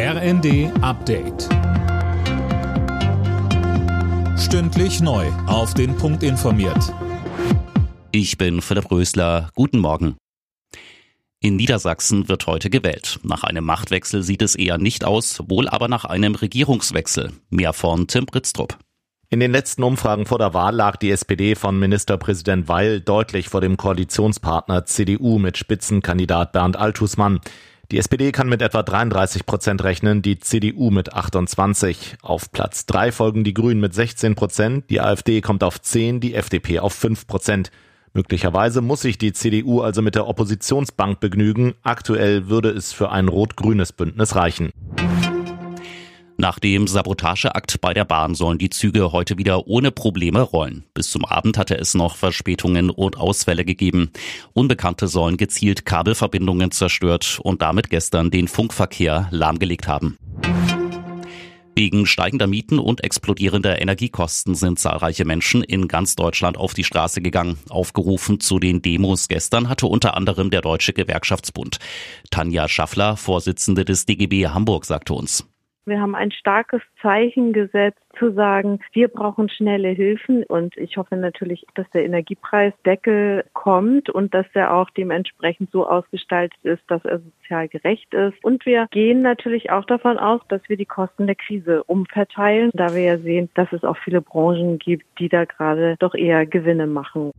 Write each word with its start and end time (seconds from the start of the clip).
RND 0.00 0.70
Update. 0.80 1.48
Stündlich 4.38 5.00
neu. 5.00 5.26
Auf 5.48 5.74
den 5.74 5.96
Punkt 5.96 6.22
informiert. 6.22 6.94
Ich 8.12 8.38
bin 8.38 8.62
Philipp 8.62 8.92
Rösler. 8.92 9.50
Guten 9.56 9.80
Morgen. 9.80 10.14
In 11.40 11.56
Niedersachsen 11.56 12.28
wird 12.28 12.46
heute 12.46 12.70
gewählt. 12.70 13.18
Nach 13.24 13.42
einem 13.42 13.64
Machtwechsel 13.64 14.22
sieht 14.22 14.42
es 14.42 14.54
eher 14.54 14.78
nicht 14.78 15.04
aus, 15.04 15.42
wohl 15.48 15.68
aber 15.68 15.88
nach 15.88 16.04
einem 16.04 16.36
Regierungswechsel. 16.36 17.32
Mehr 17.50 17.72
von 17.72 18.06
Tim 18.06 18.26
Britztrup. 18.26 18.78
In 19.30 19.40
den 19.40 19.50
letzten 19.50 19.82
Umfragen 19.82 20.26
vor 20.26 20.38
der 20.38 20.54
Wahl 20.54 20.76
lag 20.76 20.94
die 20.94 21.10
SPD 21.10 21.56
von 21.56 21.76
Ministerpräsident 21.76 22.68
Weil 22.68 23.00
deutlich 23.00 23.48
vor 23.48 23.60
dem 23.60 23.76
Koalitionspartner 23.76 24.86
CDU 24.86 25.40
mit 25.40 25.58
Spitzenkandidat 25.58 26.52
Bernd 26.52 26.76
Althusmann. 26.76 27.40
Die 27.90 27.96
SPD 27.96 28.32
kann 28.32 28.50
mit 28.50 28.60
etwa 28.60 28.82
33 28.82 29.46
Prozent 29.46 29.82
rechnen, 29.82 30.20
die 30.20 30.38
CDU 30.38 30.90
mit 30.90 31.14
28. 31.14 32.18
Auf 32.20 32.52
Platz 32.52 32.84
3 32.84 33.12
folgen 33.12 33.44
die 33.44 33.54
Grünen 33.54 33.80
mit 33.80 33.94
16 33.94 34.34
Prozent, 34.34 34.90
die 34.90 35.00
AfD 35.00 35.40
kommt 35.40 35.64
auf 35.64 35.80
10, 35.80 36.20
die 36.20 36.34
FDP 36.34 36.80
auf 36.80 36.92
5 36.92 37.26
Prozent. 37.26 37.70
Möglicherweise 38.12 38.82
muss 38.82 39.00
sich 39.00 39.16
die 39.16 39.32
CDU 39.32 39.80
also 39.80 40.02
mit 40.02 40.16
der 40.16 40.26
Oppositionsbank 40.26 41.18
begnügen. 41.18 41.76
Aktuell 41.82 42.48
würde 42.48 42.68
es 42.68 42.92
für 42.92 43.10
ein 43.10 43.26
rot-grünes 43.26 43.94
Bündnis 43.94 44.36
reichen. 44.36 44.68
Nach 46.40 46.60
dem 46.60 46.86
Sabotageakt 46.86 47.80
bei 47.80 47.92
der 47.92 48.04
Bahn 48.04 48.36
sollen 48.36 48.58
die 48.58 48.70
Züge 48.70 49.10
heute 49.10 49.38
wieder 49.38 49.66
ohne 49.66 49.90
Probleme 49.90 50.40
rollen. 50.40 50.84
Bis 50.94 51.10
zum 51.10 51.24
Abend 51.24 51.58
hatte 51.58 51.76
es 51.76 51.94
noch 51.94 52.14
Verspätungen 52.14 52.90
und 52.90 53.16
Ausfälle 53.16 53.64
gegeben. 53.64 54.12
Unbekannte 54.52 55.08
sollen 55.08 55.36
gezielt 55.36 55.84
Kabelverbindungen 55.84 56.70
zerstört 56.70 57.40
und 57.42 57.60
damit 57.60 57.90
gestern 57.90 58.30
den 58.30 58.46
Funkverkehr 58.46 59.26
lahmgelegt 59.32 59.88
haben. 59.88 60.16
Wegen 61.74 62.06
steigender 62.06 62.46
Mieten 62.46 62.78
und 62.78 63.02
explodierender 63.02 63.82
Energiekosten 63.82 64.54
sind 64.54 64.78
zahlreiche 64.78 65.24
Menschen 65.24 65.64
in 65.64 65.88
ganz 65.88 66.14
Deutschland 66.14 66.56
auf 66.56 66.72
die 66.72 66.84
Straße 66.84 67.20
gegangen. 67.20 67.58
Aufgerufen 67.68 68.38
zu 68.38 68.60
den 68.60 68.80
Demos 68.80 69.26
gestern 69.26 69.68
hatte 69.68 69.86
unter 69.86 70.16
anderem 70.16 70.50
der 70.50 70.60
Deutsche 70.60 70.92
Gewerkschaftsbund. 70.92 71.80
Tanja 72.30 72.68
Schaffler, 72.68 73.16
Vorsitzende 73.16 73.84
des 73.84 74.06
DGB 74.06 74.46
Hamburg, 74.46 74.84
sagte 74.84 75.14
uns. 75.14 75.44
Wir 75.88 76.00
haben 76.00 76.14
ein 76.14 76.30
starkes 76.30 76.82
Zeichen 77.00 77.54
gesetzt, 77.54 77.98
zu 78.18 78.32
sagen, 78.32 78.80
wir 78.92 79.08
brauchen 79.08 79.48
schnelle 79.48 79.88
Hilfen 79.88 80.44
und 80.44 80.76
ich 80.76 80.96
hoffe 80.96 81.16
natürlich, 81.16 81.64
dass 81.74 81.88
der 81.90 82.04
Energiepreisdeckel 82.04 83.44
kommt 83.54 84.10
und 84.10 84.34
dass 84.34 84.46
er 84.54 84.74
auch 84.74 84.90
dementsprechend 84.90 85.70
so 85.70 85.86
ausgestaltet 85.86 86.58
ist, 86.62 86.82
dass 86.88 87.04
er 87.04 87.20
sozial 87.20 87.68
gerecht 87.68 88.12
ist. 88.12 88.42
Und 88.42 88.66
wir 88.66 88.86
gehen 88.90 89.22
natürlich 89.22 89.70
auch 89.70 89.84
davon 89.84 90.18
aus, 90.18 90.40
dass 90.48 90.60
wir 90.68 90.76
die 90.76 90.86
Kosten 90.86 91.26
der 91.26 91.36
Krise 91.36 91.84
umverteilen, 91.84 92.70
da 92.74 92.94
wir 92.94 93.02
ja 93.02 93.18
sehen, 93.18 93.48
dass 93.54 93.72
es 93.72 93.84
auch 93.84 93.96
viele 93.98 94.20
Branchen 94.20 94.78
gibt, 94.78 95.06
die 95.18 95.28
da 95.28 95.44
gerade 95.44 95.96
doch 95.98 96.14
eher 96.14 96.44
Gewinne 96.44 96.86
machen. 96.86 97.32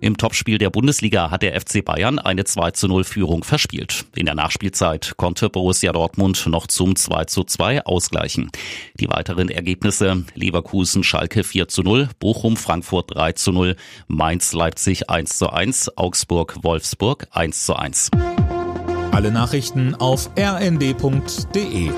Im 0.00 0.16
Topspiel 0.16 0.58
der 0.58 0.70
Bundesliga 0.70 1.30
hat 1.30 1.42
der 1.42 1.60
FC 1.60 1.84
Bayern 1.84 2.20
eine 2.20 2.44
2 2.44 2.70
zu 2.70 2.86
0 2.86 3.02
Führung 3.02 3.42
verspielt. 3.42 4.04
In 4.14 4.26
der 4.26 4.36
Nachspielzeit 4.36 5.14
konnte 5.16 5.50
Borussia 5.50 5.92
Dortmund 5.92 6.46
noch 6.46 6.68
zum 6.68 6.94
2 6.94 7.24
zu 7.24 7.42
2 7.42 7.84
ausgleichen. 7.84 8.50
Die 9.00 9.08
weiteren 9.08 9.48
Ergebnisse 9.48 10.24
Leverkusen 10.34 11.02
Schalke 11.02 11.42
4 11.42 11.66
zu 11.66 11.82
0, 11.82 12.10
Bochum 12.20 12.56
Frankfurt 12.56 13.16
3 13.16 13.32
zu 13.32 13.50
0, 13.50 13.76
Mainz 14.06 14.52
Leipzig 14.52 15.10
1 15.10 15.36
zu 15.36 15.50
1, 15.50 15.98
Augsburg 15.98 16.62
Wolfsburg 16.62 17.26
1 17.32 17.66
zu 17.66 17.74
1. 17.74 18.10
Alle 19.10 19.32
Nachrichten 19.32 19.96
auf 19.96 20.30
rnd.de 20.38 21.90